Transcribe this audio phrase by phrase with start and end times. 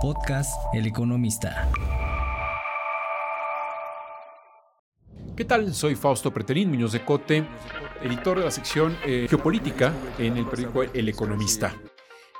[0.00, 1.68] Podcast El Economista.
[5.36, 5.74] ¿Qué tal?
[5.74, 7.44] Soy Fausto Preterín Muñoz de Cote,
[8.02, 11.74] editor de la sección eh, Geopolítica en el periódico El Economista.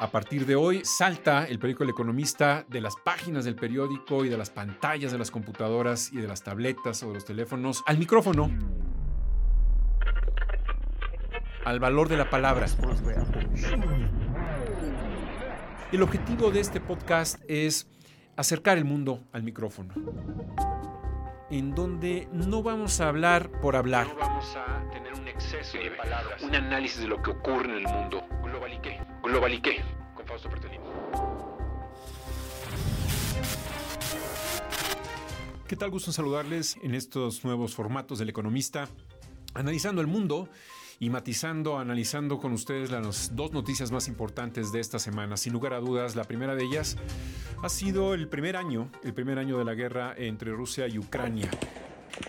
[0.00, 4.28] A partir de hoy salta el periódico El Economista de las páginas del periódico y
[4.28, 7.98] de las pantallas de las computadoras y de las tabletas o de los teléfonos al
[7.98, 8.50] micrófono.
[11.64, 12.66] Al valor de la palabra.
[15.94, 17.86] El objetivo de este podcast es
[18.34, 19.94] acercar el mundo al micrófono,
[21.52, 24.08] en donde no vamos a hablar por hablar.
[24.08, 27.86] No vamos a tener un exceso de palabras, un análisis de lo que ocurre en
[27.86, 28.24] el mundo.
[28.42, 29.84] Globaliqué, globaliqué,
[30.16, 30.82] con Fausto Pertolini.
[35.68, 35.90] ¿Qué tal?
[35.90, 38.88] Gusto en saludarles en estos nuevos formatos del Economista,
[39.54, 40.48] analizando el mundo
[41.00, 45.36] y matizando, analizando con ustedes las dos noticias más importantes de esta semana.
[45.36, 46.96] Sin lugar a dudas, la primera de ellas
[47.62, 51.50] ha sido el primer año, el primer año de la guerra entre Rusia y Ucrania.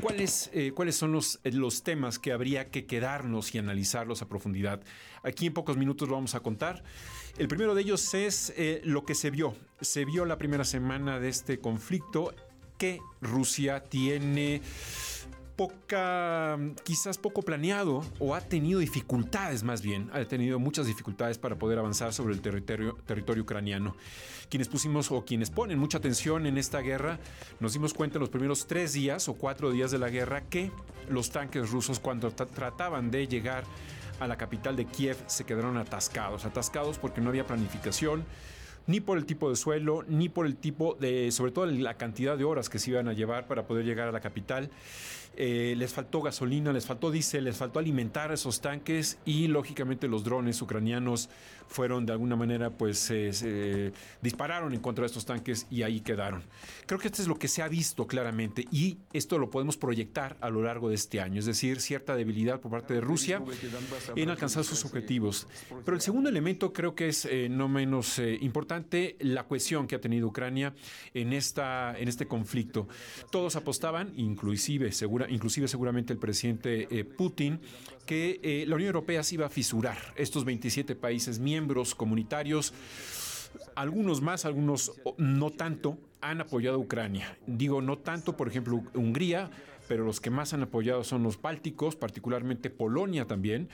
[0.00, 4.28] ¿Cuáles, eh, ¿Cuáles son los, eh, los temas que habría que quedarnos y analizarlos a
[4.28, 4.80] profundidad?
[5.22, 6.82] Aquí en pocos minutos lo vamos a contar.
[7.36, 9.54] El primero de ellos es eh, lo que se vio.
[9.80, 12.34] Se vio la primera semana de este conflicto
[12.78, 14.62] que Rusia tiene
[15.56, 21.56] poca, quizás poco planeado o ha tenido dificultades más bien, ha tenido muchas dificultades para
[21.56, 23.96] poder avanzar sobre el territorio, territorio ucraniano.
[24.48, 27.18] Quienes pusimos o quienes ponen mucha atención en esta guerra,
[27.60, 30.70] nos dimos cuenta en los primeros tres días o cuatro días de la guerra que
[31.08, 33.64] los tanques rusos cuando trataban de llegar
[34.20, 38.24] a la capital de Kiev se quedaron atascados, atascados porque no había planificación,
[38.86, 42.36] ni por el tipo de suelo, ni por el tipo de, sobre todo la cantidad
[42.36, 44.70] de horas que se iban a llevar para poder llegar a la capital.
[45.36, 50.24] Eh, les faltó gasolina, les faltó diésel, les faltó alimentar esos tanques y lógicamente los
[50.24, 51.28] drones ucranianos
[51.66, 53.12] fueron de alguna manera pues
[54.20, 56.42] dispararon en contra de estos tanques y ahí quedaron.
[56.86, 60.36] Creo que esto es lo que se ha visto claramente y esto lo podemos proyectar
[60.40, 63.42] a lo largo de este año, es decir, cierta debilidad por parte de Rusia
[64.16, 65.46] en alcanzar sus objetivos.
[65.84, 69.96] Pero el segundo elemento creo que es eh, no menos eh, importante, la cohesión que
[69.96, 70.74] ha tenido Ucrania
[71.12, 72.88] en, esta, en este conflicto.
[73.30, 74.92] Todos apostaban, inclusive
[75.24, 77.60] seguro inclusive seguramente el presidente eh, Putin,
[78.06, 79.98] que eh, la Unión Europea se iba a fisurar.
[80.16, 82.72] Estos 27 países miembros comunitarios,
[83.74, 87.38] algunos más, algunos no tanto, han apoyado a Ucrania.
[87.46, 89.50] Digo no tanto, por ejemplo, Hungría,
[89.88, 93.68] pero los que más han apoyado son los bálticos, particularmente Polonia también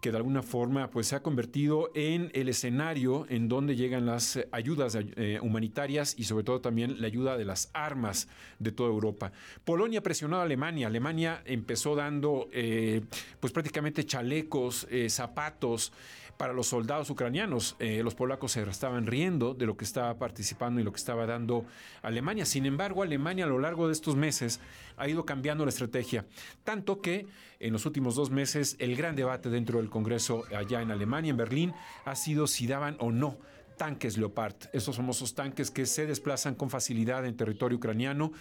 [0.00, 4.36] que de alguna forma pues, se ha convertido en el escenario en donde llegan las
[4.36, 8.28] eh, ayudas eh, humanitarias y sobre todo también la ayuda de las armas
[8.58, 9.32] de toda Europa.
[9.64, 10.86] Polonia presionó a Alemania.
[10.86, 13.02] Alemania empezó dando eh,
[13.40, 15.92] pues prácticamente chalecos, zapatos,
[16.38, 17.76] para los soldados ucranianos.
[17.80, 21.26] Eh, los polacos se estaban riendo de lo que estaba participando y lo que estaba
[21.26, 21.66] dando
[22.00, 22.46] Alemania.
[22.46, 24.60] Sin embargo, Alemania a lo largo de estos meses
[24.96, 26.24] ha ido cambiando la estrategia,
[26.64, 27.26] tanto que
[27.60, 31.36] en los últimos dos meses el gran debate dentro del Congreso allá en Alemania, en
[31.36, 33.36] Berlín, ha sido si daban o no
[33.78, 38.32] tanques Leopard, esos famosos tanques que se desplazan con facilidad en territorio ucraniano.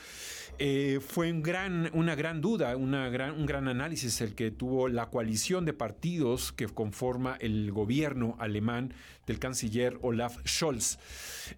[0.60, 4.90] Eh, fue un gran, una gran duda, una gran, un gran análisis el que tuvo
[4.90, 8.94] la coalición de partidos que conforma el gobierno alemán
[9.28, 10.98] del canciller Olaf Scholz.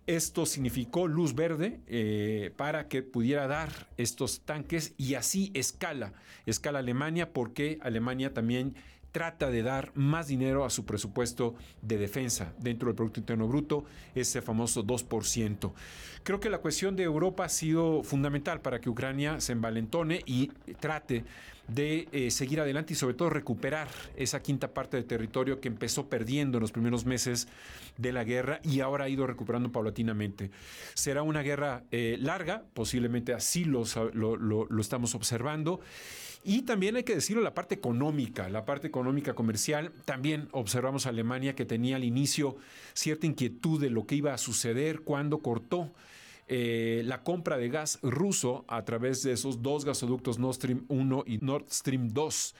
[0.05, 6.13] Esto significó luz verde eh, para que pudiera dar estos tanques y así escala,
[6.45, 8.75] escala Alemania porque Alemania también
[9.11, 13.85] trata de dar más dinero a su presupuesto de defensa dentro del Producto Interno Bruto,
[14.15, 15.71] ese famoso 2%.
[16.23, 20.47] Creo que la cuestión de Europa ha sido fundamental para que Ucrania se envalentone y
[20.79, 21.23] trate
[21.67, 26.09] de eh, seguir adelante y sobre todo recuperar esa quinta parte de territorio que empezó
[26.09, 27.47] perdiendo en los primeros meses
[27.97, 30.49] de la guerra y ahora ha ido recuperando paulatinamente.
[30.95, 33.83] Será una guerra eh, larga, posiblemente así lo,
[34.13, 35.79] lo estamos observando
[36.43, 39.91] y también hay que decirlo la parte económica, la parte económica comercial.
[40.05, 42.55] También observamos a Alemania que tenía al inicio
[42.93, 45.91] cierta inquietud de lo que iba a suceder cuando cortó
[46.47, 51.23] eh, la compra de gas ruso a través de esos dos gasoductos Nord Stream 1
[51.27, 52.55] y Nord Stream 2.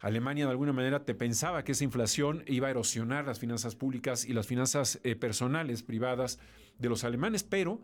[0.00, 4.24] Alemania de alguna manera te pensaba que esa inflación iba a erosionar las finanzas públicas
[4.24, 6.40] y las finanzas eh, personales privadas
[6.78, 7.80] de los alemanes, pero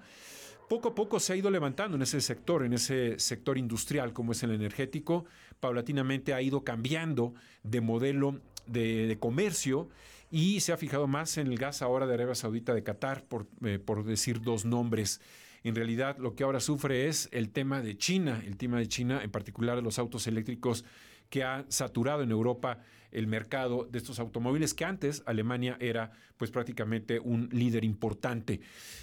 [0.69, 4.33] poco a poco se ha ido levantando en ese sector, en ese sector industrial como
[4.33, 5.25] es el energético,
[5.61, 9.89] paulatinamente ha ido cambiando de modelo de, comercio
[10.31, 13.47] y se ha fijado más en el gas ahora de Arabia Saudita de Qatar, por,
[13.65, 15.21] eh, por decir dos nombres.
[15.65, 19.21] En realidad lo que ahora sufre es el tema de China, el tema de China,
[19.23, 20.85] en particular los autos eléctricos
[21.31, 22.79] que ha saturado en Europa
[23.13, 28.61] el mercado de estos automóviles, que antes Alemania era pues prácticamente un líder importante.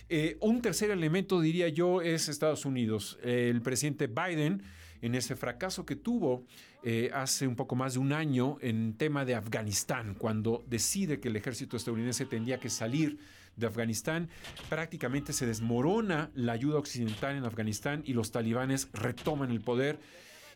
[0.10, 3.19] Eh, un tercer elemento, diría yo, es Estados Unidos.
[3.24, 4.63] El presidente Biden,
[5.02, 6.46] en ese fracaso que tuvo
[6.84, 11.30] eh, hace un poco más de un año en tema de Afganistán, cuando decide que
[11.30, 13.18] el ejército estadounidense tendría que salir
[13.56, 14.30] de Afganistán,
[14.69, 20.00] prácticamente se desmorona la ayuda occidental en Afganistán y los talibanes retoman el poder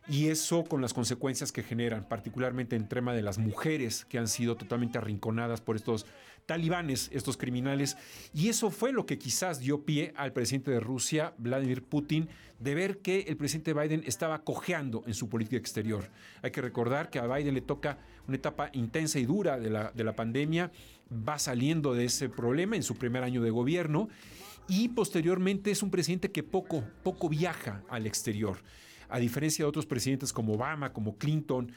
[0.09, 4.27] y eso con las consecuencias que generan, particularmente en tema de las mujeres que han
[4.27, 6.07] sido totalmente arrinconadas por estos
[6.47, 7.95] talibanes, estos criminales.
[8.33, 12.27] Y eso fue lo que quizás dio pie al presidente de Rusia, Vladimir Putin,
[12.57, 16.09] de ver que el presidente Biden estaba cojeando en su política exterior.
[16.41, 19.91] Hay que recordar que a Biden le toca una etapa intensa y dura de la,
[19.91, 20.71] de la pandemia,
[21.12, 24.09] va saliendo de ese problema en su primer año de gobierno
[24.67, 28.57] y posteriormente es un presidente que poco, poco viaja al exterior
[29.09, 31.71] a diferencia de otros presidentes como Obama, como Clinton,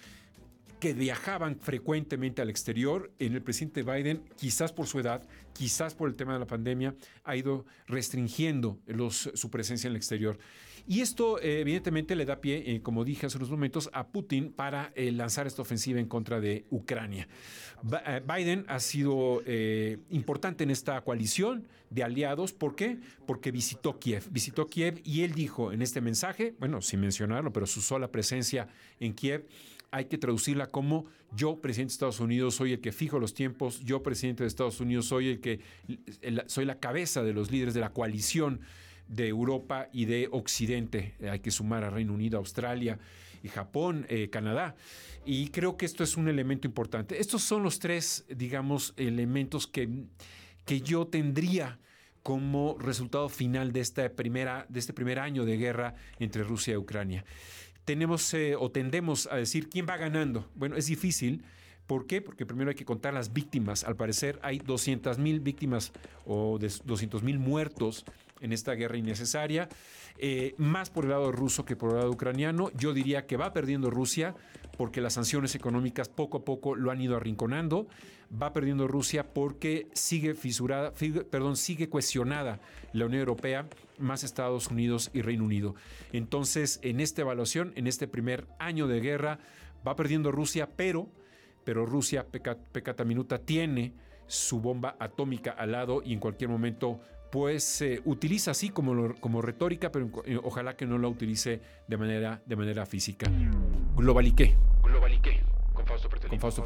[0.78, 6.08] que viajaban frecuentemente al exterior, en el presidente Biden, quizás por su edad, quizás por
[6.08, 8.80] el tema de la pandemia, ha ido restringiendo
[9.10, 10.38] su presencia en el exterior.
[10.86, 14.52] Y esto eh, evidentemente le da pie, eh, como dije hace unos momentos, a Putin
[14.52, 17.28] para eh, lanzar esta ofensiva en contra de Ucrania.
[17.82, 19.42] Biden ha sido
[20.10, 22.52] importante en esta coalición de aliados.
[22.52, 22.98] ¿Por qué?
[23.26, 24.24] Porque visitó Kiev.
[24.30, 28.68] Visitó Kiev y él dijo en este mensaje, bueno, sin mencionarlo, pero su sola presencia
[29.00, 29.48] en Kiev,
[29.90, 33.80] hay que traducirla como yo, presidente de Estados Unidos, soy el que fijo los tiempos,
[33.80, 35.60] yo, presidente de Estados Unidos, soy el que
[36.46, 38.60] soy la cabeza de los líderes de la coalición
[39.08, 41.14] de Europa y de Occidente.
[41.30, 42.98] Hay que sumar a Reino Unido, Australia
[43.42, 44.74] y Japón, eh, Canadá.
[45.24, 47.20] Y creo que esto es un elemento importante.
[47.20, 49.88] Estos son los tres, digamos, elementos que,
[50.64, 51.78] que yo tendría
[52.22, 56.76] como resultado final de, esta primera, de este primer año de guerra entre Rusia y
[56.76, 57.24] Ucrania.
[57.84, 60.48] Tenemos eh, o tendemos a decir quién va ganando.
[60.54, 61.42] Bueno, es difícil.
[61.86, 62.22] ¿Por qué?
[62.22, 63.82] Porque primero hay que contar las víctimas.
[63.82, 65.92] Al parecer hay 200 mil víctimas
[66.24, 68.04] o 200 mil muertos
[68.42, 69.68] en esta guerra innecesaria,
[70.18, 72.70] eh, más por el lado ruso que por el lado ucraniano.
[72.76, 74.34] Yo diría que va perdiendo Rusia
[74.76, 77.86] porque las sanciones económicas poco a poco lo han ido arrinconando.
[78.30, 80.92] Va perdiendo Rusia porque sigue fisurada,
[81.30, 82.60] perdón, sigue cuestionada
[82.92, 83.68] la Unión Europea,
[83.98, 85.74] más Estados Unidos y Reino Unido.
[86.12, 89.38] Entonces, en esta evaluación, en este primer año de guerra,
[89.86, 91.08] va perdiendo Rusia, pero,
[91.64, 93.92] pero Rusia, pecata minuta, tiene
[94.26, 97.00] su bomba atómica al lado y en cualquier momento
[97.32, 101.96] pues se utiliza así como, como retórica, pero eh, ojalá que no la utilice de
[101.96, 103.26] manera, de manera física.
[103.96, 104.54] Globaliqué.
[104.82, 105.42] Globaliqué.
[105.72, 106.62] Con Fausto Con Fausto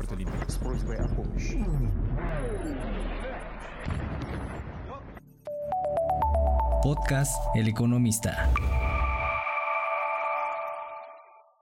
[6.82, 8.52] Podcast El Economista.